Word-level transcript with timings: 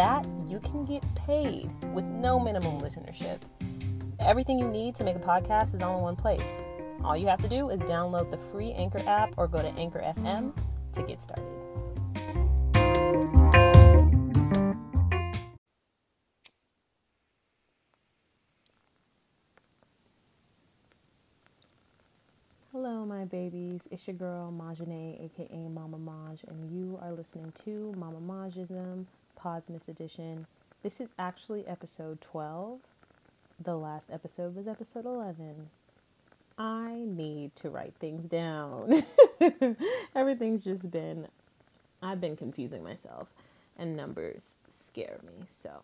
that 0.00 0.26
you 0.46 0.58
can 0.60 0.86
get 0.86 1.04
paid 1.14 1.70
with 1.92 2.06
no 2.06 2.40
minimum 2.40 2.80
listenership. 2.80 3.38
Everything 4.20 4.58
you 4.58 4.66
need 4.66 4.94
to 4.94 5.04
make 5.04 5.14
a 5.14 5.18
podcast 5.18 5.74
is 5.74 5.82
all 5.82 5.98
in 5.98 6.02
one 6.02 6.16
place. 6.16 6.62
All 7.04 7.18
you 7.18 7.26
have 7.26 7.42
to 7.42 7.48
do 7.50 7.68
is 7.68 7.82
download 7.82 8.30
the 8.30 8.38
free 8.50 8.72
Anchor 8.72 9.02
app 9.06 9.34
or 9.36 9.46
go 9.46 9.60
to 9.60 9.68
Anchor 9.78 9.98
FM 9.98 10.56
to 10.94 11.02
get 11.02 11.20
started. 11.20 11.44
Hello, 22.72 23.04
my 23.04 23.26
babies. 23.26 23.82
It's 23.90 24.06
your 24.08 24.16
girl, 24.16 24.50
Majane, 24.50 25.22
aka 25.26 25.68
Mama 25.68 25.98
Maj, 25.98 26.42
and 26.48 26.70
you 26.70 26.98
are 27.02 27.12
listening 27.12 27.52
to 27.66 27.92
Mama 27.98 28.20
Majism, 28.20 29.04
Podsmas 29.42 29.88
Edition. 29.88 30.46
This 30.82 31.00
is 31.00 31.08
actually 31.18 31.66
episode 31.66 32.20
12. 32.20 32.80
The 33.62 33.76
last 33.76 34.10
episode 34.10 34.54
was 34.54 34.68
episode 34.68 35.06
11. 35.06 35.70
I 36.58 37.04
need 37.06 37.56
to 37.56 37.70
write 37.70 37.94
things 37.98 38.28
down. 38.28 39.02
Everything's 40.14 40.64
just 40.64 40.90
been, 40.90 41.28
I've 42.02 42.20
been 42.20 42.36
confusing 42.36 42.84
myself, 42.84 43.28
and 43.78 43.96
numbers 43.96 44.56
scare 44.68 45.20
me. 45.24 45.46
So, 45.48 45.82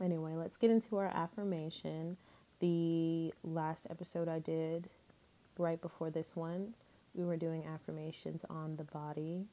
anyway, 0.00 0.34
let's 0.36 0.56
get 0.56 0.70
into 0.70 0.98
our 0.98 1.06
affirmation. 1.06 2.16
The 2.60 3.34
last 3.42 3.86
episode 3.90 4.28
I 4.28 4.38
did 4.38 4.88
right 5.58 5.80
before 5.80 6.10
this 6.10 6.36
one, 6.36 6.74
we 7.14 7.24
were 7.24 7.36
doing 7.36 7.64
affirmations 7.66 8.44
on 8.48 8.76
the 8.76 8.84
body. 8.84 9.46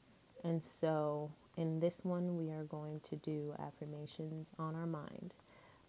And 0.44 0.62
so 0.62 1.30
in 1.56 1.80
this 1.80 2.00
one, 2.02 2.36
we 2.36 2.50
are 2.52 2.64
going 2.64 3.00
to 3.10 3.16
do 3.16 3.54
affirmations 3.58 4.50
on 4.58 4.74
our 4.74 4.86
mind 4.86 5.34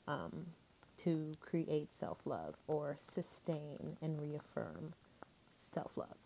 um, 0.07 0.47
to 0.99 1.33
create 1.39 1.91
self 1.91 2.19
love 2.25 2.55
or 2.67 2.95
sustain 2.97 3.97
and 4.01 4.21
reaffirm 4.21 4.93
self 5.73 5.91
love. 5.95 6.17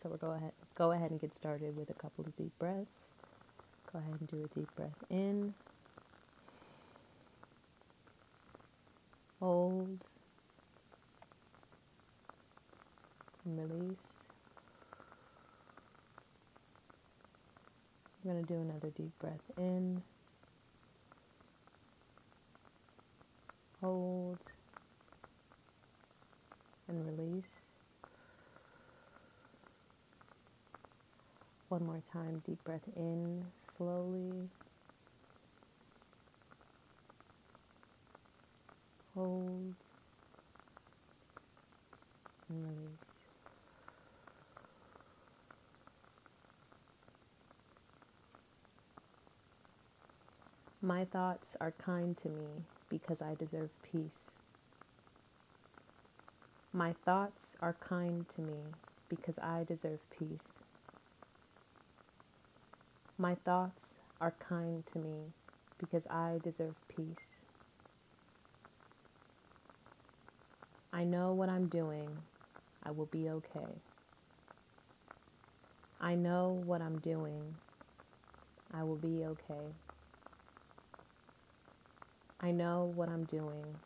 So 0.00 0.08
we're 0.10 0.16
go 0.18 0.32
ahead 0.32 0.52
go 0.74 0.92
ahead 0.92 1.10
and 1.10 1.20
get 1.20 1.34
started 1.34 1.76
with 1.76 1.90
a 1.90 1.94
couple 1.94 2.24
of 2.24 2.36
deep 2.36 2.52
breaths. 2.58 3.12
Go 3.92 3.98
ahead 3.98 4.14
and 4.20 4.28
do 4.28 4.44
a 4.44 4.58
deep 4.58 4.74
breath 4.76 5.04
in. 5.10 5.54
Hold 9.40 9.98
release. 13.44 14.15
I'm 18.26 18.32
going 18.32 18.44
to 18.44 18.52
do 18.54 18.60
another 18.60 18.90
deep 18.96 19.16
breath 19.20 19.38
in. 19.56 20.02
Hold 23.80 24.38
and 26.88 27.06
release. 27.06 27.60
One 31.68 31.86
more 31.86 32.02
time, 32.12 32.42
deep 32.44 32.64
breath 32.64 32.88
in 32.96 33.44
slowly. 33.76 34.48
Hold 39.14 39.74
and 42.48 42.64
release. 42.64 42.95
My 50.86 51.04
thoughts 51.04 51.56
are 51.60 51.72
kind 51.72 52.16
to 52.18 52.28
me 52.28 52.46
because 52.88 53.20
I 53.20 53.34
deserve 53.34 53.70
peace. 53.82 54.30
My 56.72 56.94
thoughts 57.04 57.56
are 57.60 57.74
kind 57.80 58.24
to 58.36 58.40
me 58.40 58.60
because 59.08 59.36
I 59.40 59.64
deserve 59.64 59.98
peace. 60.16 60.60
My 63.18 63.34
thoughts 63.34 63.98
are 64.20 64.34
kind 64.38 64.84
to 64.92 65.00
me 65.00 65.32
because 65.76 66.06
I 66.06 66.38
deserve 66.40 66.76
peace. 66.86 67.38
I 70.92 71.02
know 71.02 71.32
what 71.32 71.48
I'm 71.48 71.66
doing. 71.66 72.16
I 72.84 72.92
will 72.92 73.06
be 73.06 73.28
okay. 73.28 73.82
I 76.00 76.14
know 76.14 76.62
what 76.64 76.80
I'm 76.80 77.00
doing. 77.00 77.56
I 78.72 78.84
will 78.84 78.94
be 78.94 79.24
okay. 79.24 79.74
I 82.40 82.50
know 82.50 82.92
what 82.94 83.08
I'm 83.08 83.24
doing. 83.24 83.76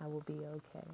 I 0.00 0.06
will 0.06 0.22
be 0.26 0.34
okay. 0.34 0.86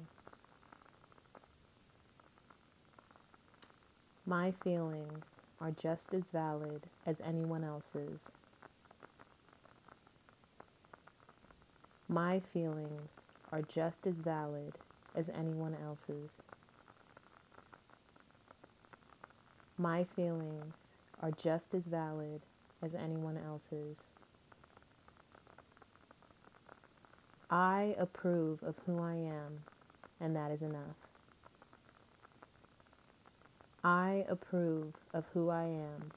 My 4.25 4.51
feelings 4.51 5.25
are 5.59 5.71
just 5.71 6.13
as 6.13 6.27
valid 6.29 6.83
as 7.05 7.19
anyone 7.19 7.63
else's. 7.63 8.19
My 12.07 12.39
feelings 12.39 13.11
are 13.51 13.61
just 13.61 14.07
as 14.07 14.15
valid 14.15 14.73
as 15.15 15.29
anyone 15.29 15.75
else's. 15.83 16.41
My 19.77 20.03
feelings 20.03 20.75
are 21.21 21.31
just 21.31 21.73
as 21.73 21.83
valid 21.85 22.41
as 22.81 22.95
anyone 22.95 23.37
else's. 23.37 23.97
I 27.53 27.93
approve 27.99 28.63
of 28.63 28.73
who 28.83 28.99
I 28.99 29.13
am, 29.13 29.59
and 30.19 30.35
that 30.35 30.49
is 30.49 30.63
enough. 30.63 30.97
I 33.83 34.25
approve 34.27 34.95
of 35.13 35.25
who 35.35 35.51
I 35.51 35.65
am, 35.65 36.11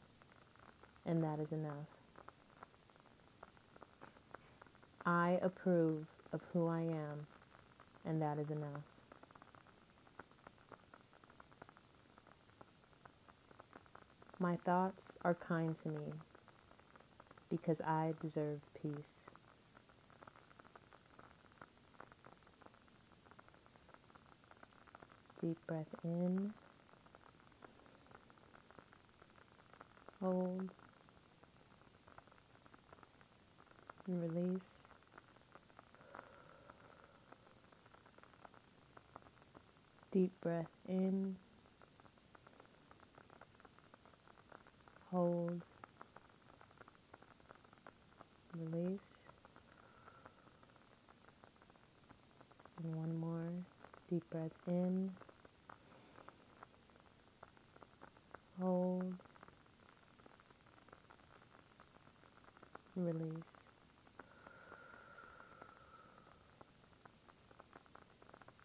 and 1.04 1.22
that 1.22 1.38
is 1.38 1.52
enough. 1.52 1.90
I 5.04 5.38
approve 5.42 6.06
of 6.32 6.40
who 6.54 6.68
I 6.68 6.80
am, 6.80 7.26
and 8.06 8.22
that 8.22 8.38
is 8.38 8.48
enough. 8.48 8.84
My 14.38 14.56
thoughts 14.56 15.18
are 15.22 15.34
kind 15.34 15.76
to 15.82 15.90
me 15.90 16.14
because 17.50 17.82
I 17.82 18.14
deserve 18.22 18.60
peace. 18.80 19.20
Deep 25.46 25.58
breath 25.68 25.94
in. 26.02 26.52
Hold. 30.20 30.70
And 34.08 34.20
release. 34.20 34.80
Deep 40.10 40.32
breath 40.42 40.66
in. 40.88 41.36
Hold. 45.12 45.62
Release. 48.58 49.12
And 52.82 52.96
one 52.96 53.16
more 53.16 53.52
deep 54.10 54.28
breath 54.28 54.50
in. 54.66 55.12
Release. 63.02 63.44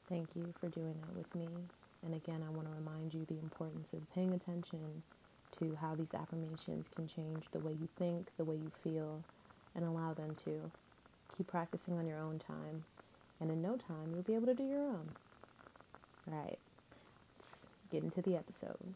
Thank 0.09 0.29
you 0.35 0.53
for 0.59 0.69
doing 0.69 0.95
that 1.01 1.15
with 1.15 1.33
me. 1.35 1.47
And 2.05 2.13
again, 2.15 2.43
I 2.45 2.51
want 2.51 2.67
to 2.67 2.73
remind 2.75 3.13
you 3.13 3.25
the 3.25 3.39
importance 3.39 3.93
of 3.93 4.11
paying 4.13 4.33
attention 4.33 5.03
to 5.59 5.77
how 5.79 5.95
these 5.95 6.13
affirmations 6.13 6.89
can 6.93 7.07
change 7.07 7.45
the 7.51 7.59
way 7.59 7.73
you 7.73 7.87
think, 7.97 8.29
the 8.37 8.43
way 8.45 8.55
you 8.55 8.71
feel, 8.83 9.23
and 9.75 9.85
allow 9.85 10.13
them 10.13 10.35
to. 10.45 10.71
keep 11.37 11.47
practicing 11.47 11.97
on 11.97 12.07
your 12.07 12.19
own 12.19 12.39
time. 12.39 12.83
And 13.39 13.49
in 13.51 13.61
no 13.61 13.77
time, 13.77 14.11
you'll 14.13 14.23
be 14.23 14.35
able 14.35 14.47
to 14.47 14.53
do 14.53 14.63
your 14.63 14.81
own. 14.81 15.09
All 16.31 16.37
right, 16.37 16.59
let's 17.37 17.49
get 17.91 18.03
into 18.03 18.21
the 18.21 18.35
episode. 18.35 18.93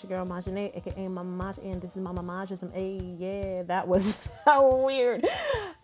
It's 0.00 0.08
your 0.08 0.24
girl 0.24 0.34
Majane, 0.34 0.74
aka 0.74 1.08
Mama 1.08 1.30
Maj, 1.30 1.58
and 1.58 1.78
this 1.82 1.90
is 1.90 1.98
Mama 1.98 2.22
Majism. 2.22 2.72
Hey, 2.72 3.02
yeah, 3.18 3.64
that 3.64 3.86
was 3.86 4.16
so 4.46 4.82
weird. 4.82 5.26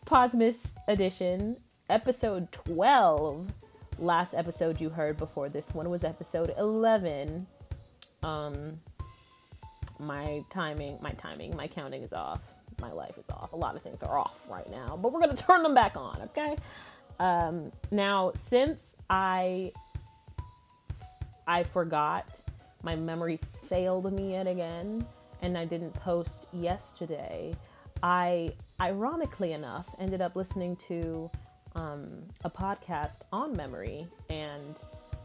Podsmas 0.07 0.57
edition, 0.89 1.59
episode 1.91 2.51
12. 2.51 3.47
Last 3.99 4.33
episode 4.33 4.81
you 4.81 4.89
heard 4.89 5.19
before 5.19 5.51
this 5.51 5.69
one 5.75 5.91
was 5.91 6.03
episode 6.03 6.55
11. 6.57 7.47
Um, 8.23 8.81
my 10.01 10.43
timing, 10.49 10.97
my 11.03 11.11
timing, 11.11 11.55
my 11.55 11.67
counting 11.67 12.03
is 12.03 12.15
off. 12.15 12.41
My 12.81 12.93
life 12.93 13.19
is 13.19 13.29
off. 13.29 13.53
A 13.53 13.57
lot 13.57 13.77
of 13.77 13.83
things 13.83 14.03
are 14.03 14.19
off 14.19 14.49
right 14.49 14.71
now, 14.71 14.99
but 14.99 15.13
we're 15.13 15.21
gonna 15.21 15.37
turn 15.37 15.63
them 15.63 15.75
back 15.75 15.95
on, 15.95 16.23
okay? 16.23 16.57
Um, 17.21 17.71
now, 17.91 18.33
since 18.35 18.97
I 19.11 19.73
I 21.47 21.65
forgot. 21.65 22.31
My 22.83 22.95
memory 22.95 23.41
failed 23.69 24.13
me 24.13 24.33
yet 24.33 24.47
again, 24.47 25.05
and 25.43 25.57
I 25.57 25.65
didn't 25.65 25.93
post 25.95 26.47
yesterday. 26.53 27.55
I, 28.03 28.53
ironically 28.81 29.53
enough, 29.53 29.95
ended 29.99 30.21
up 30.21 30.37
listening 30.37 30.77
to 30.89 31.31
um, 31.75 32.07
a 32.45 32.51
podcast 32.51 33.21
on 33.33 33.57
memory. 33.57 34.07
And 34.31 34.77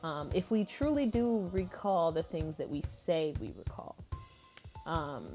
um, 0.04 0.30
if 0.34 0.52
we 0.52 0.66
truly 0.66 1.06
do 1.06 1.50
recall 1.54 2.12
the 2.12 2.24
things 2.24 2.58
that 2.58 2.70
we 2.70 2.82
say 2.82 3.34
we 3.40 3.52
recall, 3.58 3.96
um, 4.86 5.28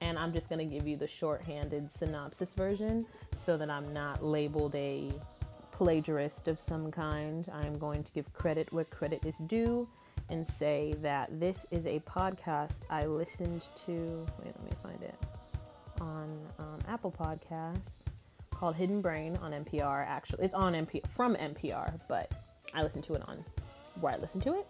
and 0.00 0.18
I'm 0.18 0.32
just 0.32 0.48
going 0.48 0.58
to 0.58 0.74
give 0.74 0.86
you 0.86 0.96
the 0.96 1.06
shorthanded 1.06 1.90
synopsis 1.90 2.54
version 2.54 3.06
so 3.36 3.56
that 3.56 3.70
I'm 3.70 3.92
not 3.92 4.24
labeled 4.24 4.74
a 4.74 5.10
plagiarist 5.72 6.48
of 6.48 6.60
some 6.60 6.90
kind. 6.90 7.46
I'm 7.52 7.78
going 7.78 8.02
to 8.02 8.12
give 8.12 8.32
credit 8.32 8.72
where 8.72 8.84
credit 8.84 9.24
is 9.24 9.36
due 9.38 9.88
and 10.30 10.46
say 10.46 10.94
that 10.98 11.38
this 11.38 11.66
is 11.70 11.86
a 11.86 12.00
podcast 12.00 12.80
I 12.90 13.06
listened 13.06 13.62
to. 13.86 14.26
Wait, 14.38 14.46
let 14.46 14.64
me 14.64 14.70
find 14.82 15.02
it 15.02 15.14
on 16.00 16.28
um, 16.58 16.78
Apple 16.88 17.12
Podcasts 17.12 18.02
called 18.50 18.74
Hidden 18.74 19.00
Brain 19.02 19.36
on 19.42 19.52
NPR. 19.52 20.04
Actually, 20.06 20.44
it's 20.44 20.54
on 20.54 20.72
NPR 20.72 21.06
from 21.08 21.36
NPR, 21.36 22.00
but 22.08 22.32
I 22.74 22.82
listened 22.82 23.04
to 23.04 23.14
it 23.14 23.22
on 23.28 23.44
where 24.00 24.14
I 24.14 24.16
listen 24.16 24.40
to 24.42 24.54
it. 24.54 24.66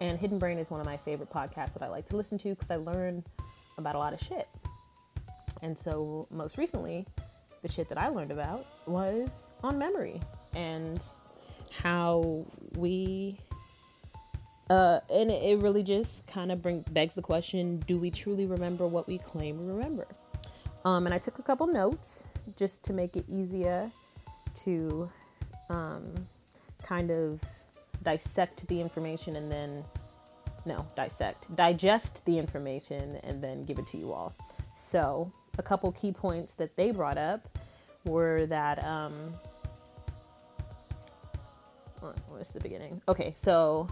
And 0.00 0.18
Hidden 0.18 0.38
Brain 0.38 0.58
is 0.58 0.70
one 0.70 0.80
of 0.80 0.86
my 0.86 0.96
favorite 0.96 1.30
podcasts 1.30 1.74
that 1.74 1.82
I 1.82 1.88
like 1.88 2.06
to 2.08 2.16
listen 2.16 2.38
to 2.38 2.50
because 2.50 2.70
I 2.70 2.76
learn 2.76 3.24
about 3.78 3.94
a 3.94 3.98
lot 3.98 4.12
of 4.12 4.20
shit. 4.20 4.48
And 5.62 5.76
so, 5.76 6.26
most 6.30 6.56
recently, 6.56 7.06
the 7.62 7.68
shit 7.68 7.88
that 7.90 7.98
I 7.98 8.08
learned 8.08 8.32
about 8.32 8.66
was 8.86 9.28
on 9.62 9.78
memory 9.78 10.20
and 10.54 11.00
how 11.70 12.46
we 12.76 13.38
uh, 14.70 15.00
and 15.12 15.30
it 15.30 15.58
really 15.58 15.82
just 15.82 16.26
kind 16.28 16.52
of 16.52 16.62
bring 16.62 16.84
begs 16.92 17.14
the 17.14 17.22
question: 17.22 17.80
Do 17.80 17.98
we 17.98 18.10
truly 18.10 18.46
remember 18.46 18.86
what 18.86 19.06
we 19.08 19.18
claim 19.18 19.58
we 19.58 19.72
remember? 19.72 20.06
Um, 20.84 21.06
and 21.06 21.14
I 21.14 21.18
took 21.18 21.38
a 21.40 21.42
couple 21.42 21.66
notes 21.66 22.24
just 22.56 22.84
to 22.84 22.92
make 22.92 23.16
it 23.16 23.24
easier 23.28 23.90
to 24.64 25.10
um, 25.68 26.14
kind 26.82 27.10
of 27.10 27.40
dissect 28.02 28.66
the 28.68 28.80
information 28.80 29.36
and 29.36 29.52
then 29.52 29.84
no 30.66 30.86
dissect 30.96 31.54
digest 31.56 32.24
the 32.24 32.38
information 32.38 33.18
and 33.24 33.42
then 33.42 33.64
give 33.64 33.78
it 33.78 33.86
to 33.88 33.98
you 33.98 34.12
all. 34.12 34.34
So 34.76 35.30
a 35.58 35.62
couple 35.62 35.90
key 35.92 36.12
points 36.12 36.54
that 36.54 36.76
they 36.76 36.92
brought 36.92 37.18
up 37.18 37.58
were 38.04 38.46
that 38.46 38.82
um, 38.84 39.12
what's 42.28 42.52
the 42.52 42.60
beginning? 42.60 43.02
Okay, 43.08 43.34
so 43.36 43.88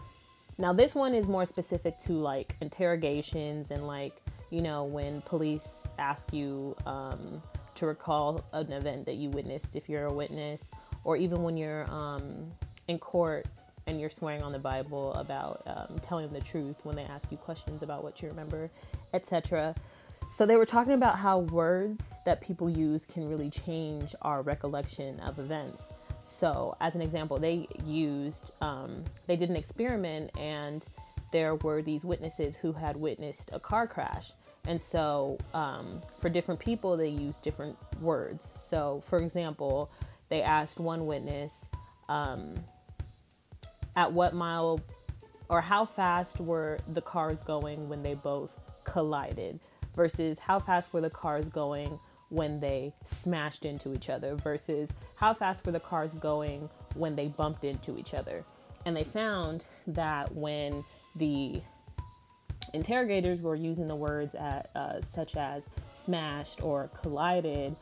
now, 0.61 0.73
this 0.73 0.95
one 0.95 1.15
is 1.15 1.29
more 1.29 1.47
specific 1.47 1.99
to 2.01 2.13
like 2.15 2.57
interrogations 2.61 3.71
and 3.71 3.87
like, 3.87 4.13
you 4.51 4.61
know, 4.61 4.85
when 4.85 5.21
police 5.23 5.87
ask 5.99 6.33
you 6.33 6.77
um, 6.85 7.41
to 7.77 7.87
recall 7.87 8.45
an 8.53 8.73
event 8.73 9.07
that 9.07 9.15
you 9.15 9.31
witnessed 9.31 9.77
if 9.77 9.89
you're 9.89 10.07
a 10.07 10.13
witness, 10.13 10.69
or 11.05 11.17
even 11.17 11.45
when 11.45 11.57
you're 11.57 11.89
um, 11.93 12.51
in 12.89 12.99
court 12.99 13.47
and 13.87 14.01
you're 14.01 14.11
swearing 14.11 14.43
on 14.43 14.51
the 14.51 14.59
Bible 14.59 15.15
about 15.15 15.63
um, 15.67 15.97
telling 16.01 16.29
the 16.33 16.41
truth 16.41 16.85
when 16.85 16.97
they 16.97 17.05
ask 17.05 17.31
you 17.31 17.39
questions 17.39 17.83
about 17.83 18.03
what 18.03 18.21
you 18.21 18.29
remember, 18.29 18.69
etc. 19.15 19.77
So 20.33 20.45
they 20.45 20.57
were 20.57 20.67
talking 20.67 20.95
about 20.95 21.21
how 21.21 21.39
words 21.39 22.15
that 22.25 22.41
people 22.41 22.69
use 22.69 23.07
can 23.07 23.29
really 23.29 23.49
change 23.49 24.13
our 24.23 24.43
recollection 24.43 25.21
of 25.21 25.39
events. 25.39 25.89
So, 26.29 26.77
as 26.81 26.95
an 26.95 27.01
example, 27.01 27.39
they 27.39 27.67
used, 27.85 28.53
um, 28.61 29.03
they 29.27 29.35
did 29.35 29.49
an 29.49 29.57
experiment 29.57 30.31
and 30.39 30.87
there 31.33 31.55
were 31.57 31.83
these 31.83 32.05
witnesses 32.05 32.57
who 32.57 32.73
had 32.73 32.97
witnessed 32.97 33.51
a 33.53 33.59
car 33.59 33.87
crash. 33.87 34.33
And 34.67 34.81
so, 34.81 35.39
um, 35.55 36.01
for 36.21 36.29
different 36.29 36.61
people, 36.61 36.97
they 36.97 37.09
used 37.09 37.43
different 37.43 37.77
words. 38.01 38.51
So, 38.55 39.03
for 39.07 39.19
example, 39.19 39.91
they 40.29 40.43
asked 40.43 40.79
one 40.79 41.07
witness, 41.07 41.67
um, 42.09 42.55
at 43.97 44.13
what 44.13 44.35
mile 44.35 44.81
or 45.49 45.61
how 45.61 45.85
fast 45.85 46.39
were 46.41 46.79
the 46.93 47.01
cars 47.01 47.43
going 47.43 47.89
when 47.89 48.03
they 48.03 48.15
both 48.15 48.51
collided 48.85 49.59
versus 49.95 50.39
how 50.39 50.59
fast 50.59 50.93
were 50.93 51.01
the 51.01 51.11
cars 51.11 51.47
going 51.47 51.99
when 52.31 52.61
they 52.61 52.93
smashed 53.05 53.65
into 53.65 53.95
each 53.95 54.11
other 54.11 54.35
versus 54.37 54.93
how 55.17 55.33
fast 55.33 55.65
were 55.65 55.73
the 55.73 55.81
cars 55.81 56.13
going 56.15 56.69
when 56.95 57.17
they 57.17 57.29
bumped 57.29 57.65
into 57.65 57.99
each 57.99 58.15
other. 58.15 58.45
And 58.87 58.97
they 58.97 59.05
found 59.05 59.65
that 59.87 60.33
when 60.35 60.85
the 61.17 61.61
interrogators 62.75 63.41
were 63.41 63.55
using 63.57 63.87
the 63.87 63.97
words 63.97 64.35
at, 64.35 64.71
uh, 64.75 65.01
such 65.01 65.37
as 65.37 65.67
smashed 65.95 66.63
or 66.63 66.91
collided, 67.01 67.75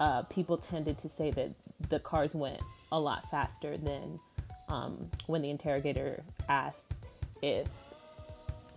uh, 0.00 0.22
people 0.22 0.56
tended 0.56 0.98
to 0.98 1.08
say 1.08 1.30
that 1.30 1.50
the 1.88 2.00
cars 2.00 2.34
went 2.34 2.60
a 2.92 2.98
lot 2.98 3.28
faster 3.30 3.76
than 3.76 4.18
um, 4.68 5.10
when 5.26 5.42
the 5.42 5.50
interrogator 5.50 6.22
asked 6.48 6.94
if 7.42 7.68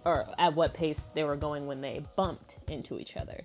or 0.05 0.25
at 0.37 0.53
what 0.53 0.73
pace 0.73 1.01
they 1.13 1.23
were 1.23 1.35
going 1.35 1.67
when 1.67 1.81
they 1.81 2.01
bumped 2.15 2.57
into 2.69 2.97
each 2.97 3.17
other. 3.17 3.41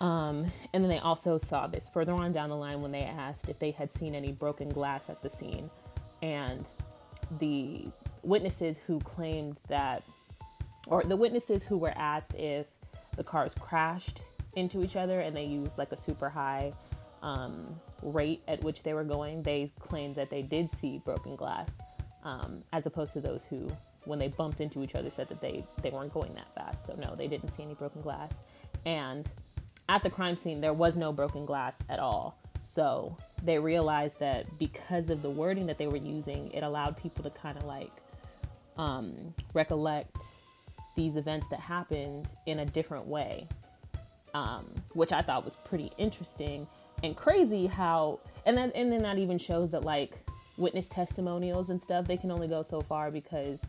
Um, 0.00 0.46
and 0.74 0.84
then 0.84 0.88
they 0.90 0.98
also 0.98 1.38
saw 1.38 1.66
this 1.66 1.88
further 1.88 2.12
on 2.12 2.32
down 2.32 2.50
the 2.50 2.56
line 2.56 2.80
when 2.80 2.92
they 2.92 3.02
asked 3.02 3.48
if 3.48 3.58
they 3.58 3.70
had 3.70 3.90
seen 3.90 4.14
any 4.14 4.32
broken 4.32 4.68
glass 4.68 5.08
at 5.08 5.22
the 5.22 5.30
scene. 5.30 5.70
And 6.22 6.66
the 7.38 7.86
witnesses 8.22 8.78
who 8.78 9.00
claimed 9.00 9.56
that, 9.68 10.02
or 10.86 11.02
the 11.02 11.16
witnesses 11.16 11.62
who 11.62 11.78
were 11.78 11.94
asked 11.96 12.34
if 12.34 12.66
the 13.16 13.24
cars 13.24 13.54
crashed 13.54 14.20
into 14.54 14.82
each 14.82 14.96
other 14.96 15.20
and 15.20 15.34
they 15.34 15.44
used 15.44 15.78
like 15.78 15.92
a 15.92 15.96
super 15.96 16.28
high 16.28 16.72
um, 17.22 17.66
rate 18.02 18.40
at 18.48 18.62
which 18.62 18.82
they 18.82 18.92
were 18.92 19.04
going, 19.04 19.42
they 19.42 19.70
claimed 19.80 20.14
that 20.16 20.30
they 20.30 20.42
did 20.42 20.70
see 20.70 20.98
broken 21.04 21.36
glass, 21.36 21.70
um, 22.24 22.62
as 22.72 22.86
opposed 22.86 23.12
to 23.14 23.20
those 23.20 23.44
who, 23.44 23.68
when 24.04 24.18
they 24.18 24.28
bumped 24.28 24.60
into 24.60 24.82
each 24.82 24.94
other, 24.94 25.10
said 25.10 25.26
that 25.28 25.40
they, 25.40 25.64
they 25.82 25.90
weren't 25.90 26.12
going 26.12 26.34
that 26.34 26.54
fast. 26.54 26.86
So, 26.86 26.94
no, 26.96 27.14
they 27.14 27.26
didn't 27.26 27.48
see 27.48 27.62
any 27.62 27.74
broken 27.74 28.02
glass. 28.02 28.32
And 28.84 29.28
at 29.88 30.02
the 30.02 30.10
crime 30.10 30.36
scene, 30.36 30.60
there 30.60 30.72
was 30.72 30.96
no 30.96 31.12
broken 31.12 31.46
glass 31.46 31.78
at 31.88 31.98
all. 31.98 32.38
So 32.64 33.16
they 33.42 33.58
realized 33.58 34.18
that 34.20 34.46
because 34.58 35.10
of 35.10 35.22
the 35.22 35.30
wording 35.30 35.66
that 35.66 35.78
they 35.78 35.86
were 35.86 35.96
using, 35.96 36.50
it 36.52 36.62
allowed 36.62 36.96
people 36.96 37.24
to 37.24 37.30
kind 37.30 37.56
of 37.56 37.64
like 37.64 37.92
um, 38.76 39.14
recollect 39.54 40.16
these 40.96 41.16
events 41.16 41.48
that 41.48 41.60
happened 41.60 42.26
in 42.46 42.60
a 42.60 42.66
different 42.66 43.06
way, 43.06 43.46
um, 44.34 44.64
which 44.94 45.12
I 45.12 45.22
thought 45.22 45.44
was 45.44 45.56
pretty 45.56 45.92
interesting 45.98 46.66
and 47.02 47.16
crazy. 47.16 47.66
How 47.66 48.20
and 48.44 48.58
and 48.58 48.92
then 48.92 49.02
that 49.02 49.18
even 49.18 49.38
shows 49.38 49.70
that 49.70 49.84
like 49.84 50.18
witness 50.56 50.88
testimonials 50.88 51.68
and 51.70 51.80
stuff 51.80 52.06
they 52.06 52.16
can 52.16 52.30
only 52.30 52.48
go 52.48 52.62
so 52.62 52.80
far 52.80 53.10
because 53.10 53.60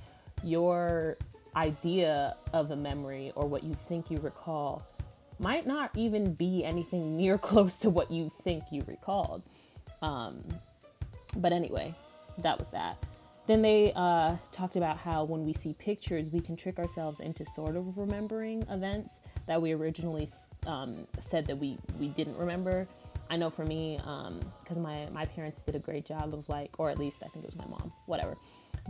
your 0.43 1.17
idea 1.55 2.36
of 2.53 2.71
a 2.71 2.75
memory 2.75 3.31
or 3.36 3.45
what 3.45 3.63
you 3.63 3.74
think 3.74 4.09
you 4.09 4.17
recall 4.19 4.81
might 5.39 5.67
not 5.67 5.91
even 5.96 6.34
be 6.34 6.63
anything 6.63 7.17
near 7.17 7.38
close 7.50 7.79
to 7.79 7.89
what 7.89 8.12
you 8.12 8.29
think 8.29 8.63
you 8.72 8.84
recalled. 8.88 9.44
Um, 10.01 10.44
but 11.38 11.51
anyway, 11.51 11.94
that 12.39 12.58
was 12.58 12.70
that. 12.70 12.98
then 13.48 13.62
they 13.62 13.94
uh, 13.96 14.36
talked 14.51 14.75
about 14.75 14.98
how 14.98 15.24
when 15.24 15.46
we 15.46 15.53
see 15.53 15.74
pictures, 15.74 16.29
we 16.32 16.39
can 16.39 16.56
trick 16.56 16.77
ourselves 16.79 17.20
into 17.22 17.46
sort 17.46 17.75
of 17.75 17.98
remembering 17.98 18.63
events 18.70 19.22
that 19.48 19.62
we 19.62 19.72
originally 19.72 20.27
um, 20.65 21.08
said 21.20 21.46
that 21.48 21.58
we, 21.58 21.77
we 22.00 22.10
didn't 22.10 22.38
remember. 22.38 22.86
I 23.29 23.38
know 23.38 23.50
for 23.50 23.65
me, 23.65 23.98
because 23.98 24.77
um, 24.77 24.84
my, 24.84 25.08
my 25.12 25.25
parents 25.25 25.60
did 25.65 25.75
a 25.75 25.79
great 25.79 26.06
job 26.06 26.34
of 26.34 26.48
like, 26.50 26.72
or 26.77 26.89
at 26.89 26.98
least 26.98 27.24
I 27.24 27.27
think 27.27 27.46
it 27.46 27.53
was 27.53 27.58
my 27.58 27.70
mom, 27.70 27.91
whatever, 28.06 28.38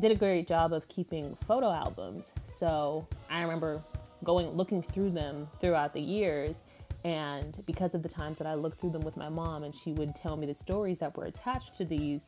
did 0.01 0.11
a 0.11 0.15
great 0.15 0.47
job 0.47 0.73
of 0.73 0.87
keeping 0.87 1.35
photo 1.47 1.71
albums. 1.71 2.31
So 2.45 3.07
I 3.29 3.41
remember 3.41 3.83
going 4.23 4.47
looking 4.49 4.81
through 4.81 5.11
them 5.11 5.47
throughout 5.59 5.93
the 5.93 6.01
years. 6.01 6.63
And 7.03 7.61
because 7.65 7.95
of 7.95 8.03
the 8.03 8.09
times 8.09 8.37
that 8.39 8.47
I 8.47 8.55
looked 8.55 8.81
through 8.81 8.91
them 8.91 9.03
with 9.03 9.17
my 9.17 9.29
mom 9.29 9.63
and 9.63 9.73
she 9.73 9.93
would 9.93 10.15
tell 10.15 10.35
me 10.35 10.45
the 10.45 10.53
stories 10.53 10.99
that 10.99 11.15
were 11.15 11.25
attached 11.25 11.77
to 11.77 11.85
these 11.85 12.25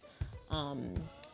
um, 0.52 0.94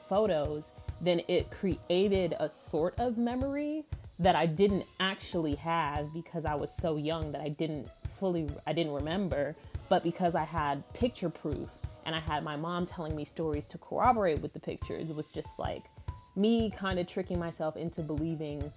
photos, 0.10 0.72
then 1.02 1.22
it 1.28 1.52
created 1.52 2.36
a 2.40 2.48
sort 2.48 3.00
of 3.00 3.18
memory 3.18 3.84
that 4.20 4.36
I 4.36 4.46
didn't 4.46 4.86
actually 5.00 5.56
have 5.56 6.14
because 6.14 6.46
I 6.46 6.56
was 6.56 6.72
so 6.74 6.98
young 6.98 7.32
that 7.34 7.42
I 7.42 7.50
didn't 7.50 7.90
fully 8.18 8.48
I 8.66 8.74
didn't 8.74 8.94
remember, 8.94 9.56
but 9.90 10.04
because 10.04 10.36
I 10.36 10.44
had 10.44 10.82
picture 10.94 11.30
proof 11.30 11.70
and 12.06 12.16
I 12.16 12.20
had 12.20 12.44
my 12.44 12.56
mom 12.56 12.86
telling 12.86 13.16
me 13.16 13.26
stories 13.26 13.66
to 13.68 13.78
corroborate 13.78 14.42
with 14.42 14.54
the 14.54 14.60
pictures, 14.60 15.10
it 15.10 15.16
was 15.16 15.28
just 15.28 15.60
like 15.60 15.84
me 16.36 16.72
kind 16.72 17.00
of 17.00 17.08
tricking 17.08 17.40
myself 17.40 17.76
into 17.76 18.02
believing 18.02 18.72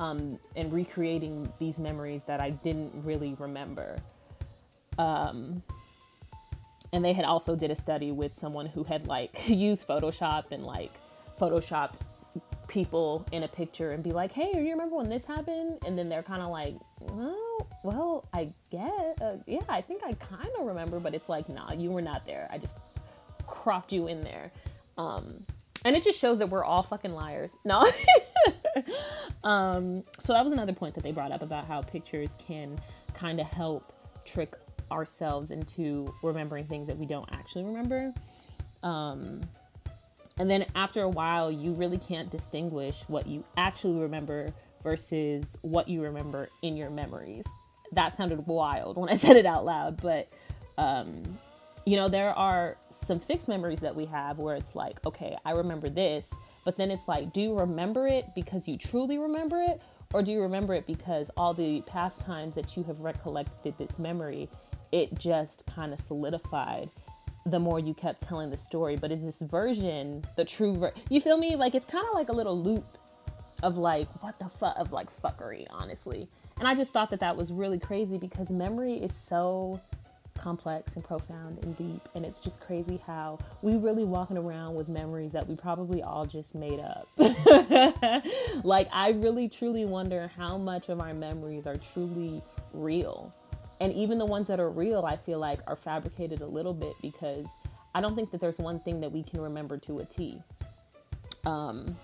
um, 0.00 0.38
and 0.56 0.72
recreating 0.72 1.52
these 1.58 1.78
memories 1.78 2.24
that 2.24 2.40
I 2.40 2.50
didn't 2.50 2.90
really 3.04 3.36
remember. 3.38 3.96
Um, 4.98 5.62
and 6.92 7.04
they 7.04 7.12
had 7.12 7.26
also 7.26 7.54
did 7.54 7.70
a 7.70 7.76
study 7.76 8.10
with 8.10 8.34
someone 8.34 8.66
who 8.66 8.82
had 8.82 9.06
like 9.06 9.30
used 9.48 9.86
Photoshop 9.86 10.50
and 10.50 10.64
like 10.64 10.92
photoshopped 11.38 12.00
people 12.66 13.26
in 13.32 13.42
a 13.42 13.48
picture 13.48 13.90
and 13.90 14.02
be 14.02 14.10
like, 14.10 14.32
"Hey, 14.32 14.52
do 14.52 14.60
you 14.60 14.70
remember 14.70 14.96
when 14.96 15.08
this 15.08 15.24
happened?" 15.26 15.78
And 15.86 15.98
then 15.98 16.08
they're 16.08 16.22
kind 16.22 16.42
of 16.42 16.48
like, 16.48 16.74
"Well, 17.00 17.68
well, 17.84 18.28
I 18.32 18.50
get, 18.70 19.18
uh, 19.20 19.36
yeah, 19.46 19.60
I 19.68 19.82
think 19.82 20.02
I 20.04 20.14
kind 20.14 20.48
of 20.58 20.66
remember, 20.66 20.98
but 20.98 21.14
it's 21.14 21.28
like, 21.28 21.48
nah, 21.48 21.72
you 21.72 21.90
were 21.90 22.02
not 22.02 22.24
there. 22.26 22.48
I 22.50 22.58
just 22.58 22.78
cropped 23.46 23.92
you 23.92 24.06
in 24.06 24.22
there." 24.22 24.50
Um, 24.96 25.44
and 25.84 25.96
it 25.96 26.02
just 26.02 26.18
shows 26.18 26.38
that 26.38 26.48
we're 26.48 26.64
all 26.64 26.82
fucking 26.82 27.12
liars. 27.12 27.52
No. 27.64 27.86
um, 29.44 30.02
so 30.18 30.32
that 30.32 30.44
was 30.44 30.52
another 30.52 30.72
point 30.72 30.94
that 30.94 31.02
they 31.02 31.12
brought 31.12 31.32
up 31.32 31.42
about 31.42 31.66
how 31.66 31.82
pictures 31.82 32.34
can 32.38 32.78
kind 33.14 33.40
of 33.40 33.46
help 33.46 33.84
trick 34.24 34.54
ourselves 34.90 35.50
into 35.50 36.12
remembering 36.22 36.66
things 36.66 36.86
that 36.88 36.96
we 36.96 37.06
don't 37.06 37.28
actually 37.32 37.64
remember. 37.64 38.12
Um, 38.82 39.40
and 40.38 40.50
then 40.50 40.66
after 40.74 41.02
a 41.02 41.08
while, 41.08 41.50
you 41.50 41.72
really 41.74 41.98
can't 41.98 42.30
distinguish 42.30 43.02
what 43.08 43.26
you 43.26 43.44
actually 43.56 44.00
remember 44.00 44.52
versus 44.82 45.56
what 45.62 45.88
you 45.88 46.02
remember 46.02 46.48
in 46.62 46.76
your 46.76 46.90
memories. 46.90 47.44
That 47.92 48.16
sounded 48.16 48.46
wild 48.46 48.96
when 48.96 49.10
I 49.10 49.14
said 49.16 49.36
it 49.36 49.46
out 49.46 49.64
loud, 49.64 50.00
but 50.00 50.28
um, 50.78 51.22
you 51.84 51.96
know, 51.96 52.08
there 52.08 52.32
are 52.32 52.76
some 52.90 53.20
fixed 53.20 53.48
memories 53.48 53.80
that 53.80 53.94
we 53.94 54.06
have 54.06 54.38
where 54.38 54.56
it's 54.56 54.74
like, 54.74 55.04
okay, 55.06 55.36
I 55.44 55.52
remember 55.52 55.88
this, 55.88 56.30
but 56.64 56.76
then 56.76 56.90
it's 56.90 57.08
like, 57.08 57.32
do 57.32 57.40
you 57.40 57.58
remember 57.58 58.06
it 58.06 58.24
because 58.34 58.68
you 58.68 58.76
truly 58.76 59.18
remember 59.18 59.60
it? 59.60 59.80
Or 60.12 60.22
do 60.22 60.32
you 60.32 60.42
remember 60.42 60.74
it 60.74 60.86
because 60.86 61.30
all 61.36 61.54
the 61.54 61.82
past 61.82 62.20
times 62.20 62.54
that 62.56 62.76
you 62.76 62.82
have 62.84 63.00
recollected 63.00 63.78
this 63.78 63.98
memory, 63.98 64.48
it 64.92 65.16
just 65.18 65.64
kind 65.66 65.92
of 65.92 66.00
solidified 66.00 66.90
the 67.46 67.58
more 67.58 67.78
you 67.78 67.94
kept 67.94 68.22
telling 68.22 68.50
the 68.50 68.56
story. 68.56 68.96
But 68.96 69.12
is 69.12 69.22
this 69.22 69.40
version 69.40 70.24
the 70.36 70.44
true 70.44 70.74
ver- 70.76 70.92
You 71.08 71.20
feel 71.20 71.38
me? 71.38 71.56
Like 71.56 71.74
it's 71.74 71.86
kind 71.86 72.06
of 72.06 72.14
like 72.14 72.28
a 72.28 72.32
little 72.32 72.60
loop 72.60 72.98
of 73.62 73.78
like 73.78 74.08
what 74.22 74.38
the 74.38 74.48
fuck 74.48 74.74
of 74.78 74.92
like 74.92 75.10
fuckery, 75.10 75.64
honestly. 75.70 76.26
And 76.58 76.68
I 76.68 76.74
just 76.74 76.92
thought 76.92 77.10
that 77.10 77.20
that 77.20 77.36
was 77.36 77.52
really 77.52 77.78
crazy 77.78 78.18
because 78.18 78.50
memory 78.50 78.94
is 78.94 79.14
so 79.14 79.80
complex 80.40 80.96
and 80.96 81.04
profound 81.04 81.62
and 81.64 81.76
deep 81.76 82.00
and 82.14 82.24
it's 82.24 82.40
just 82.40 82.60
crazy 82.60 83.00
how 83.06 83.38
we 83.62 83.76
really 83.76 84.04
walking 84.04 84.36
around 84.36 84.74
with 84.74 84.88
memories 84.88 85.32
that 85.32 85.46
we 85.46 85.54
probably 85.54 86.02
all 86.02 86.24
just 86.24 86.54
made 86.54 86.80
up 86.80 87.06
like 88.64 88.88
i 88.92 89.10
really 89.16 89.48
truly 89.48 89.84
wonder 89.84 90.30
how 90.36 90.56
much 90.56 90.88
of 90.88 91.00
our 91.00 91.12
memories 91.12 91.66
are 91.66 91.76
truly 91.76 92.40
real 92.72 93.32
and 93.80 93.94
even 93.94 94.18
the 94.18 94.26
ones 94.26 94.46
that 94.48 94.60
are 94.60 94.70
real, 94.70 95.06
I 95.06 95.16
feel 95.16 95.38
like 95.38 95.58
are 95.66 95.74
fabricated 95.74 96.42
a 96.42 96.46
little 96.46 96.74
bit 96.74 96.92
because 97.00 97.46
I 97.94 98.02
don't 98.02 98.14
think 98.14 98.30
that 98.30 98.40
there's 98.40 98.58
one 98.58 98.78
thing 98.78 99.00
that 99.00 99.10
we 99.10 99.22
can 99.22 99.40
remember 99.40 99.78
to 99.78 100.00
a 100.00 100.04
T. 100.04 100.38
Um, 101.46 101.96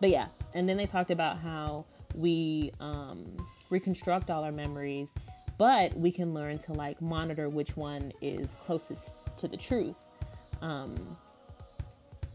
but 0.00 0.08
yeah, 0.08 0.28
and 0.54 0.66
then 0.66 0.78
they 0.78 0.86
talked 0.86 1.10
about 1.10 1.38
how 1.38 1.84
we 2.16 2.72
um, 2.80 3.36
reconstruct 3.68 4.30
all 4.30 4.44
our 4.44 4.52
memories, 4.52 5.12
but 5.58 5.94
we 5.94 6.10
can 6.10 6.34
learn 6.34 6.58
to 6.58 6.72
like 6.72 7.00
monitor 7.00 7.48
which 7.48 7.76
one 7.76 8.12
is 8.20 8.56
closest 8.64 9.16
to 9.38 9.48
the 9.48 9.56
truth. 9.56 9.98
Um, 10.62 10.94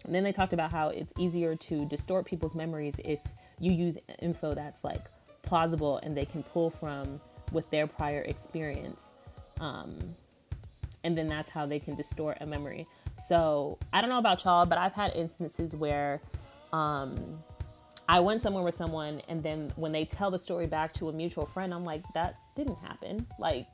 and 0.06 0.16
then 0.16 0.24
they 0.24 0.32
talked 0.32 0.54
about 0.54 0.72
how 0.72 0.90
it's 0.90 1.14
easier 1.18 1.56
to 1.56 1.86
distort 1.86 2.26
people's 2.26 2.56
memories 2.56 2.96
if 3.04 3.20
you 3.60 3.72
use 3.72 3.98
info 4.22 4.54
that's 4.54 4.84
like 4.84 5.02
plausible 5.42 5.98
and 5.98 6.16
they 6.16 6.26
can 6.26 6.44
pull 6.44 6.70
from 6.70 7.20
with 7.52 7.70
their 7.70 7.88
prior 7.88 8.22
experience. 8.22 9.10
Um, 9.60 9.98
and 11.04 11.18
then 11.18 11.28
that's 11.28 11.50
how 11.50 11.66
they 11.66 11.80
can 11.80 11.96
distort 11.96 12.38
a 12.42 12.46
memory. 12.46 12.86
So 13.28 13.78
I 13.94 14.02
don't 14.02 14.10
know 14.10 14.18
about 14.18 14.44
y'all, 14.44 14.66
but 14.66 14.78
I've 14.78 14.94
had 14.94 15.14
instances 15.16 15.76
where 15.76 16.22
um, 16.74 17.16
I 18.10 18.20
went 18.20 18.42
somewhere 18.42 18.64
with 18.64 18.74
someone, 18.74 19.22
and 19.30 19.44
then 19.44 19.72
when 19.76 19.92
they 19.92 20.04
tell 20.04 20.32
the 20.32 20.40
story 20.40 20.66
back 20.66 20.94
to 20.96 21.10
a 21.10 21.14
mutual 21.14 21.46
friend, 21.46 21.72
I'm 21.72 21.86
like, 21.86 22.02
that 22.16 22.38
didn't 22.56 22.78
happen. 22.78 23.28
Like, 23.38 23.68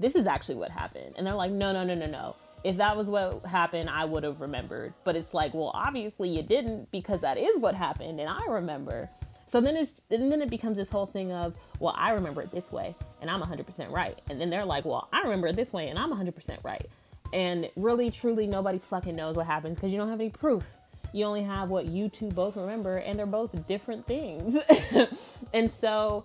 this 0.00 0.16
is 0.16 0.26
actually 0.26 0.54
what 0.54 0.70
happened. 0.70 1.12
And 1.18 1.26
they're 1.26 1.34
like, 1.34 1.52
no, 1.52 1.70
no, 1.74 1.84
no, 1.84 1.94
no, 1.94 2.06
no. 2.06 2.34
If 2.64 2.78
that 2.78 2.96
was 2.96 3.10
what 3.10 3.44
happened, 3.44 3.90
I 3.90 4.06
would 4.06 4.22
have 4.22 4.40
remembered. 4.40 4.94
But 5.04 5.16
it's 5.16 5.34
like, 5.34 5.52
well, 5.52 5.70
obviously 5.74 6.30
you 6.30 6.42
didn't 6.42 6.90
because 6.90 7.20
that 7.20 7.36
is 7.36 7.58
what 7.58 7.74
happened, 7.74 8.18
and 8.18 8.30
I 8.30 8.42
remember. 8.48 9.10
So 9.46 9.60
then 9.60 9.76
it's 9.76 10.00
and 10.10 10.32
then 10.32 10.40
it 10.40 10.48
becomes 10.48 10.78
this 10.78 10.90
whole 10.90 11.06
thing 11.06 11.32
of, 11.32 11.54
well, 11.78 11.94
I 11.94 12.12
remember 12.12 12.40
it 12.40 12.50
this 12.50 12.72
way 12.72 12.94
and 13.22 13.30
I'm 13.30 13.40
100% 13.40 13.90
right. 13.90 14.18
And 14.28 14.38
then 14.38 14.50
they're 14.50 14.66
like, 14.66 14.84
well, 14.84 15.08
I 15.10 15.22
remember 15.22 15.46
it 15.46 15.56
this 15.56 15.72
way 15.72 15.88
and 15.88 15.98
I'm 15.98 16.12
100% 16.12 16.64
right. 16.64 16.86
And 17.32 17.70
really 17.74 18.10
truly 18.10 18.46
nobody 18.46 18.78
fucking 18.78 19.16
knows 19.16 19.36
what 19.36 19.46
happens 19.46 19.78
because 19.78 19.90
you 19.90 19.96
don't 19.96 20.10
have 20.10 20.20
any 20.20 20.28
proof. 20.28 20.66
You 21.12 21.24
only 21.24 21.42
have 21.42 21.70
what 21.70 21.86
you 21.86 22.08
two 22.08 22.28
both 22.30 22.56
remember 22.56 22.98
and 22.98 23.18
they're 23.18 23.26
both 23.26 23.66
different 23.66 24.06
things. 24.06 24.58
and 25.54 25.70
so 25.70 26.24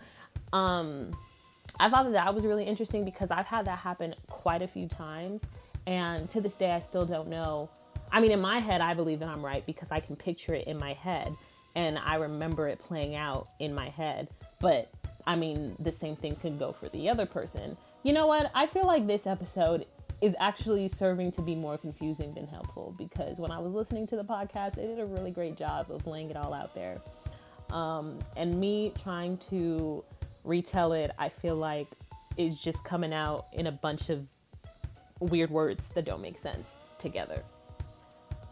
um 0.51 1.11
I 1.79 1.89
thought 1.89 2.03
that 2.05 2.13
that 2.13 2.33
was 2.35 2.45
really 2.45 2.65
interesting 2.65 3.03
because 3.03 3.31
I've 3.31 3.47
had 3.47 3.65
that 3.65 3.79
happen 3.79 4.13
quite 4.27 4.61
a 4.61 4.67
few 4.67 4.87
times 4.87 5.43
and 5.87 6.29
to 6.29 6.41
this 6.41 6.55
day 6.55 6.71
I 6.71 6.79
still 6.79 7.05
don't 7.05 7.29
know. 7.29 7.69
I 8.11 8.19
mean 8.19 8.31
in 8.31 8.41
my 8.41 8.59
head 8.59 8.81
I 8.81 8.93
believe 8.93 9.19
that 9.19 9.29
I'm 9.29 9.43
right 9.43 9.65
because 9.65 9.91
I 9.91 9.99
can 9.99 10.15
picture 10.15 10.53
it 10.53 10.67
in 10.67 10.77
my 10.77 10.93
head 10.93 11.33
and 11.75 11.97
I 11.97 12.15
remember 12.15 12.67
it 12.67 12.79
playing 12.79 13.15
out 13.15 13.47
in 13.59 13.73
my 13.73 13.89
head. 13.89 14.27
But 14.59 14.91
I 15.25 15.35
mean, 15.35 15.75
the 15.79 15.91
same 15.91 16.15
thing 16.15 16.35
could 16.35 16.59
go 16.59 16.71
for 16.71 16.89
the 16.89 17.09
other 17.09 17.25
person. 17.25 17.77
You 18.03 18.13
know 18.13 18.27
what? 18.27 18.51
I 18.53 18.65
feel 18.65 18.85
like 18.85 19.07
this 19.07 19.25
episode 19.25 19.85
is 20.23 20.33
actually 20.39 20.87
serving 20.87 21.33
to 21.33 21.41
be 21.41 21.53
more 21.53 21.77
confusing 21.77 22.33
than 22.33 22.47
helpful 22.47 22.95
because 22.97 23.39
when 23.39 23.51
I 23.51 23.59
was 23.59 23.73
listening 23.73 24.07
to 24.07 24.15
the 24.15 24.23
podcast, 24.23 24.75
they 24.75 24.83
did 24.83 24.97
a 24.97 25.05
really 25.05 25.31
great 25.31 25.57
job 25.57 25.91
of 25.91 26.07
laying 26.07 26.29
it 26.29 26.37
all 26.37 26.53
out 26.53 26.73
there. 26.73 27.01
Um, 27.71 28.19
and 28.37 28.57
me 28.57 28.93
trying 28.97 29.37
to 29.49 30.01
retell 30.45 30.93
it, 30.93 31.11
I 31.19 31.27
feel 31.27 31.57
like 31.57 31.87
is 32.37 32.55
just 32.55 32.85
coming 32.85 33.13
out 33.13 33.47
in 33.51 33.67
a 33.67 33.71
bunch 33.73 34.09
of 34.09 34.25
weird 35.19 35.49
words 35.49 35.89
that 35.89 36.05
don't 36.05 36.21
make 36.21 36.37
sense 36.37 36.69
together. 36.99 37.43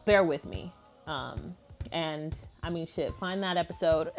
Bear 0.04 0.26
with 0.26 0.44
me. 0.44 0.74
Um, 1.08 1.56
and 1.94 2.36
I 2.64 2.70
mean, 2.70 2.86
shit, 2.86 3.14
find 3.14 3.42
that 3.44 3.56
episode. 3.56 4.10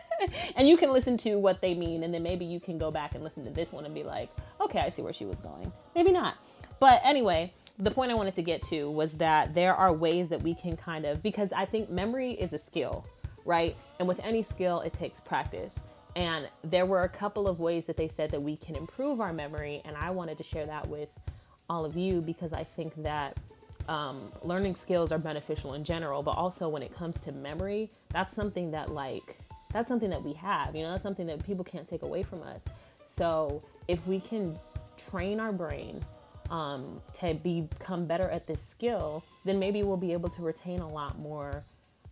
and 0.56 0.66
you 0.66 0.78
can 0.78 0.90
listen 0.90 1.18
to 1.18 1.38
what 1.38 1.60
they 1.60 1.74
mean. 1.74 2.04
And 2.04 2.14
then 2.14 2.22
maybe 2.22 2.46
you 2.46 2.58
can 2.58 2.78
go 2.78 2.90
back 2.90 3.14
and 3.14 3.22
listen 3.22 3.44
to 3.44 3.50
this 3.50 3.70
one 3.70 3.84
and 3.84 3.94
be 3.94 4.02
like, 4.02 4.30
okay, 4.62 4.80
I 4.80 4.88
see 4.88 5.02
where 5.02 5.12
she 5.12 5.26
was 5.26 5.40
going. 5.40 5.70
Maybe 5.94 6.10
not. 6.10 6.38
But 6.82 7.00
anyway, 7.04 7.52
the 7.78 7.92
point 7.92 8.10
I 8.10 8.14
wanted 8.14 8.34
to 8.34 8.42
get 8.42 8.60
to 8.62 8.90
was 8.90 9.12
that 9.12 9.54
there 9.54 9.72
are 9.72 9.92
ways 9.92 10.30
that 10.30 10.42
we 10.42 10.52
can 10.52 10.76
kind 10.76 11.06
of, 11.06 11.22
because 11.22 11.52
I 11.52 11.64
think 11.64 11.90
memory 11.90 12.32
is 12.32 12.52
a 12.54 12.58
skill, 12.58 13.06
right? 13.44 13.76
And 14.00 14.08
with 14.08 14.18
any 14.24 14.42
skill, 14.42 14.80
it 14.80 14.92
takes 14.92 15.20
practice. 15.20 15.76
And 16.16 16.48
there 16.64 16.84
were 16.84 17.02
a 17.02 17.08
couple 17.08 17.46
of 17.46 17.60
ways 17.60 17.86
that 17.86 17.96
they 17.96 18.08
said 18.08 18.32
that 18.32 18.42
we 18.42 18.56
can 18.56 18.74
improve 18.74 19.20
our 19.20 19.32
memory. 19.32 19.80
And 19.84 19.96
I 19.96 20.10
wanted 20.10 20.38
to 20.38 20.42
share 20.42 20.66
that 20.66 20.88
with 20.88 21.08
all 21.70 21.84
of 21.84 21.96
you 21.96 22.20
because 22.20 22.52
I 22.52 22.64
think 22.64 23.00
that 23.04 23.36
um, 23.86 24.32
learning 24.42 24.74
skills 24.74 25.12
are 25.12 25.18
beneficial 25.18 25.74
in 25.74 25.84
general, 25.84 26.20
but 26.20 26.32
also 26.32 26.68
when 26.68 26.82
it 26.82 26.92
comes 26.92 27.20
to 27.20 27.30
memory, 27.30 27.90
that's 28.08 28.34
something 28.34 28.72
that 28.72 28.88
like 28.88 29.38
that's 29.72 29.86
something 29.86 30.10
that 30.10 30.24
we 30.24 30.32
have. 30.32 30.74
You 30.74 30.82
know, 30.82 30.90
that's 30.90 31.04
something 31.04 31.28
that 31.28 31.46
people 31.46 31.62
can't 31.62 31.86
take 31.86 32.02
away 32.02 32.24
from 32.24 32.42
us. 32.42 32.64
So 33.06 33.62
if 33.86 34.04
we 34.08 34.18
can 34.18 34.58
train 34.98 35.38
our 35.38 35.52
brain 35.52 36.04
um, 36.52 37.00
to 37.14 37.34
become 37.34 38.06
better 38.06 38.28
at 38.30 38.46
this 38.46 38.62
skill, 38.62 39.24
then 39.44 39.58
maybe 39.58 39.82
we'll 39.82 39.96
be 39.96 40.12
able 40.12 40.28
to 40.28 40.42
retain 40.42 40.78
a 40.78 40.88
lot 40.88 41.18
more 41.18 41.64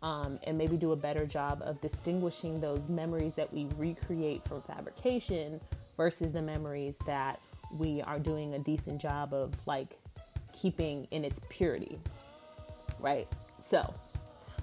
um, 0.02 0.38
and 0.44 0.58
maybe 0.58 0.76
do 0.76 0.90
a 0.90 0.96
better 0.96 1.24
job 1.26 1.62
of 1.64 1.80
distinguishing 1.80 2.60
those 2.60 2.88
memories 2.88 3.36
that 3.36 3.52
we 3.52 3.68
recreate 3.76 4.42
from 4.48 4.62
fabrication 4.62 5.60
versus 5.96 6.32
the 6.32 6.42
memories 6.42 6.98
that 7.06 7.38
we 7.78 8.02
are 8.02 8.18
doing 8.18 8.54
a 8.54 8.58
decent 8.58 9.00
job 9.00 9.32
of 9.32 9.54
like 9.66 9.98
keeping 10.52 11.06
in 11.12 11.24
its 11.24 11.38
purity 11.50 12.00
right? 13.00 13.28
So 13.60 13.92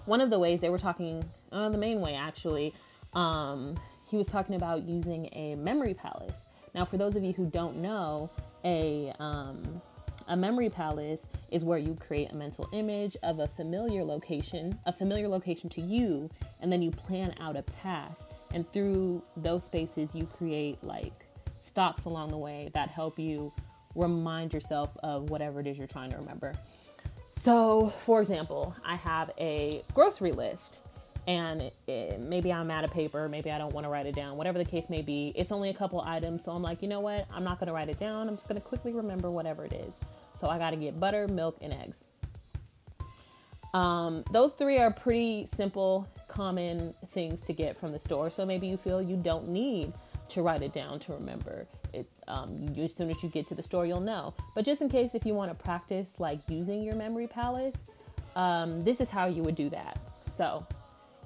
one 0.05 0.21
of 0.21 0.29
the 0.29 0.39
ways 0.39 0.61
they 0.61 0.69
were 0.69 0.77
talking 0.77 1.23
uh, 1.51 1.69
the 1.69 1.77
main 1.77 2.01
way 2.01 2.15
actually 2.15 2.73
um, 3.13 3.75
he 4.09 4.17
was 4.17 4.27
talking 4.27 4.55
about 4.55 4.83
using 4.83 5.29
a 5.33 5.55
memory 5.55 5.93
palace. 5.93 6.45
Now 6.73 6.85
for 6.85 6.97
those 6.97 7.15
of 7.15 7.23
you 7.23 7.33
who 7.33 7.45
don't 7.47 7.77
know 7.77 8.29
a 8.67 9.13
um, 9.19 9.63
a 10.27 10.35
memory 10.35 10.69
palace 10.69 11.21
is 11.51 11.63
where 11.63 11.77
you 11.77 11.95
create 11.95 12.31
a 12.33 12.35
mental 12.35 12.67
image 12.73 13.15
of 13.23 13.39
a 13.39 13.47
familiar 13.47 14.03
location, 14.03 14.77
a 14.85 14.91
familiar 14.91 15.29
location 15.29 15.69
to 15.69 15.81
you, 15.81 16.29
and 16.59 16.71
then 16.71 16.81
you 16.81 16.91
plan 16.91 17.33
out 17.39 17.55
a 17.55 17.63
path. 17.63 18.17
And 18.53 18.67
through 18.67 19.23
those 19.37 19.63
spaces, 19.63 20.13
you 20.13 20.25
create 20.25 20.83
like 20.83 21.13
stops 21.59 22.05
along 22.05 22.29
the 22.29 22.37
way 22.37 22.69
that 22.73 22.89
help 22.89 23.17
you 23.17 23.53
remind 23.95 24.53
yourself 24.53 24.89
of 25.01 25.29
whatever 25.29 25.61
it 25.61 25.67
is 25.67 25.77
you're 25.77 25.87
trying 25.87 26.11
to 26.11 26.17
remember. 26.17 26.53
So, 27.29 27.93
for 27.99 28.19
example, 28.19 28.75
I 28.85 28.95
have 28.95 29.31
a 29.39 29.81
grocery 29.93 30.31
list 30.33 30.81
and 31.27 31.61
it, 31.61 31.75
it, 31.87 32.21
maybe 32.21 32.51
I'm 32.53 32.71
out 32.71 32.85
of 32.85 32.91
paper, 32.91 33.27
maybe 33.27 33.51
I 33.51 33.57
don't 33.57 33.73
want 33.73 33.85
to 33.85 33.89
write 33.89 34.05
it 34.05 34.15
down, 34.15 34.37
whatever 34.37 34.57
the 34.57 34.65
case 34.65 34.89
may 34.89 35.01
be. 35.01 35.33
It's 35.35 35.51
only 35.51 35.69
a 35.69 35.73
couple 35.73 36.01
items, 36.01 36.43
so 36.43 36.53
I'm 36.53 36.61
like, 36.61 36.81
you 36.81 36.87
know 36.87 37.01
what? 37.01 37.27
I'm 37.33 37.43
not 37.43 37.59
going 37.59 37.67
to 37.67 37.73
write 37.73 37.89
it 37.89 37.99
down. 37.99 38.29
I'm 38.29 38.35
just 38.35 38.47
going 38.47 38.59
to 38.59 38.65
quickly 38.65 38.93
remember 38.93 39.29
whatever 39.29 39.65
it 39.65 39.73
is. 39.73 39.93
So 40.39 40.47
I 40.47 40.57
got 40.57 40.71
to 40.71 40.77
get 40.77 40.99
butter, 40.99 41.27
milk, 41.27 41.57
and 41.61 41.73
eggs. 41.73 42.03
Um, 43.73 44.23
those 44.31 44.53
three 44.53 44.77
are 44.77 44.91
pretty 44.91 45.47
simple, 45.53 46.07
common 46.29 46.93
things 47.09 47.41
to 47.41 47.53
get 47.53 47.75
from 47.75 47.91
the 47.91 47.99
store. 47.99 48.29
So 48.29 48.45
maybe 48.45 48.67
you 48.67 48.77
feel 48.77 49.01
you 49.01 49.17
don't 49.17 49.49
need 49.49 49.93
to 50.29 50.41
write 50.41 50.61
it 50.61 50.73
down 50.73 50.99
to 50.99 51.13
remember 51.13 51.67
it. 51.93 52.07
Um, 52.27 52.73
as 52.77 52.93
soon 52.93 53.09
as 53.09 53.21
you 53.21 53.29
get 53.29 53.47
to 53.49 53.55
the 53.55 53.63
store, 53.63 53.85
you'll 53.85 53.99
know. 53.99 54.33
But 54.55 54.63
just 54.65 54.81
in 54.81 54.89
case, 54.89 55.13
if 55.13 55.25
you 55.25 55.33
want 55.33 55.51
to 55.51 55.63
practice 55.63 56.11
like 56.19 56.39
using 56.47 56.83
your 56.83 56.95
memory 56.95 57.27
palace, 57.27 57.75
um, 58.35 58.81
this 58.81 59.01
is 59.01 59.09
how 59.09 59.27
you 59.27 59.43
would 59.43 59.55
do 59.55 59.69
that. 59.69 59.99
So, 60.37 60.65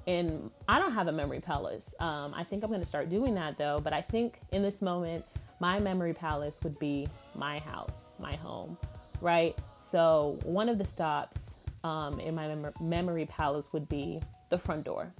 and 0.06 0.50
I 0.68 0.78
don't 0.78 0.92
have 0.92 1.08
a 1.08 1.12
memory 1.12 1.40
palace. 1.40 1.94
Um, 2.00 2.34
I 2.34 2.44
think 2.44 2.64
I'm 2.64 2.70
going 2.70 2.80
to 2.80 2.86
start 2.86 3.08
doing 3.10 3.34
that 3.34 3.56
though. 3.56 3.80
But 3.82 3.92
I 3.92 4.00
think 4.00 4.38
in 4.52 4.62
this 4.62 4.82
moment, 4.82 5.24
my 5.60 5.78
memory 5.78 6.12
palace 6.12 6.58
would 6.62 6.78
be 6.78 7.06
my 7.34 7.60
house, 7.60 8.10
my 8.18 8.34
home 8.36 8.76
right? 9.22 9.56
So 9.78 10.38
one 10.42 10.68
of 10.68 10.76
the 10.76 10.84
stops 10.84 11.54
um, 11.84 12.20
in 12.20 12.34
my 12.34 12.48
mem- 12.54 12.72
memory 12.80 13.24
palace 13.24 13.72
would 13.72 13.88
be 13.88 14.20
the 14.50 14.58
front 14.58 14.84
door. 14.84 15.14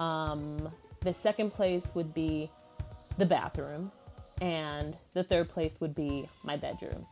Um, 0.00 0.68
the 1.00 1.14
second 1.14 1.52
place 1.52 1.92
would 1.94 2.12
be 2.12 2.50
the 3.16 3.24
bathroom, 3.24 3.90
and 4.42 4.94
the 5.14 5.22
third 5.22 5.48
place 5.48 5.80
would 5.80 5.94
be 5.94 6.28
my 6.44 6.56
bedroom. 6.56 7.06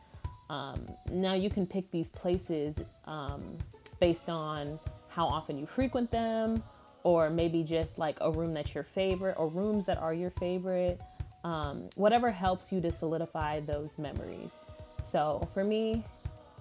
Um, 0.49 0.85
now 1.09 1.33
you 1.33 1.49
can 1.49 1.65
pick 1.65 1.89
these 1.89 2.09
places 2.09 2.79
um, 3.05 3.41
based 3.99 4.29
on 4.29 4.79
how 5.15 5.25
often 5.25 5.57
you 5.57 5.65
frequent 5.65 6.11
them, 6.11 6.61
or 7.03 7.29
maybe 7.29 7.63
just 7.63 7.97
like 7.97 8.17
a 8.19 8.29
room 8.29 8.53
that's 8.53 8.75
your 8.75 8.83
favorite, 8.83 9.35
or 9.37 9.47
rooms 9.47 9.85
that 9.85 9.97
are 9.97 10.13
your 10.13 10.31
favorite. 10.31 11.01
Um, 11.45 11.89
whatever 11.95 12.31
helps 12.31 12.71
you 12.71 12.81
to 12.81 12.91
solidify 12.91 13.61
those 13.61 13.97
memories. 13.97 14.51
So 15.03 15.47
for 15.53 15.63
me, 15.63 16.03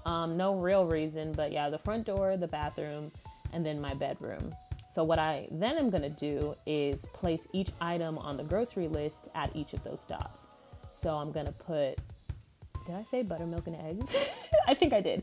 um, 0.06 0.36
no 0.36 0.54
real 0.54 0.84
reason, 0.84 1.32
but 1.32 1.50
yeah, 1.50 1.68
the 1.68 1.78
front 1.78 2.06
door, 2.06 2.36
the 2.36 2.46
bathroom, 2.46 3.10
and 3.52 3.64
then 3.64 3.80
my 3.80 3.94
bedroom. 3.94 4.52
So 4.92 5.02
what 5.02 5.18
I 5.18 5.48
then 5.50 5.76
am 5.76 5.90
gonna 5.90 6.10
do 6.10 6.54
is 6.66 7.04
place 7.06 7.48
each 7.52 7.70
item 7.80 8.18
on 8.18 8.36
the 8.36 8.44
grocery 8.44 8.86
list 8.86 9.28
at 9.34 9.50
each 9.56 9.72
of 9.72 9.82
those 9.82 10.00
stops. 10.00 10.46
So 10.92 11.10
I'm 11.10 11.32
gonna 11.32 11.52
put, 11.52 11.98
did 12.86 12.94
I 12.94 13.02
say 13.02 13.22
buttermilk 13.22 13.66
and 13.66 13.76
eggs? 13.76 14.14
I 14.68 14.74
think 14.74 14.92
I 14.92 15.00
did. 15.00 15.22